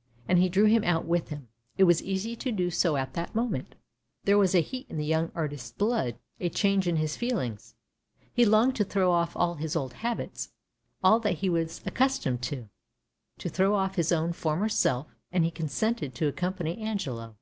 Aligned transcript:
"And 0.28 0.40
he 0.40 0.48
drew 0.48 0.64
him 0.64 0.82
out 0.82 1.04
with 1.04 1.28
him; 1.28 1.46
it 1.78 1.84
was 1.84 2.02
easy 2.02 2.34
to 2.34 2.50
do 2.50 2.70
so 2.70 2.96
at 2.96 3.14
that 3.14 3.36
moment. 3.36 3.76
There 4.24 4.36
was 4.36 4.52
a 4.52 4.60
heat 4.60 4.84
in 4.90 4.96
the 4.96 5.04
young 5.06 5.30
artist's 5.32 5.70
blood, 5.70 6.16
a 6.40 6.48
change 6.48 6.88
in 6.88 6.96
his 6.96 7.16
feelings; 7.16 7.76
he 8.32 8.44
longed 8.44 8.74
to 8.74 8.84
throw 8.84 9.12
off 9.12 9.36
all 9.36 9.54
his 9.54 9.76
old 9.76 9.92
habits, 9.92 10.48
all 11.04 11.20
that 11.20 11.34
he 11.34 11.48
was 11.48 11.82
accustomed 11.86 12.42
to— 12.42 12.68
to 13.38 13.48
throw 13.48 13.76
off 13.76 13.94
his 13.94 14.10
own 14.10 14.32
former 14.32 14.68
self— 14.68 15.14
and 15.32 15.44
he 15.44 15.52
consented 15.52 16.16
to 16.16 16.26
accompany 16.26 16.76
Angelo. 16.78 17.36